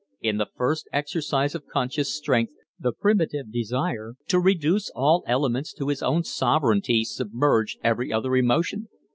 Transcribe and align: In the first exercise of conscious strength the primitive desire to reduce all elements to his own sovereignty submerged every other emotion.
In 0.19 0.37
the 0.37 0.47
first 0.55 0.89
exercise 0.91 1.53
of 1.53 1.67
conscious 1.67 2.11
strength 2.11 2.53
the 2.79 2.91
primitive 2.91 3.51
desire 3.53 4.15
to 4.29 4.39
reduce 4.39 4.89
all 4.95 5.23
elements 5.27 5.73
to 5.75 5.89
his 5.89 6.01
own 6.01 6.23
sovereignty 6.23 7.03
submerged 7.03 7.77
every 7.83 8.11
other 8.11 8.35
emotion. 8.35 8.87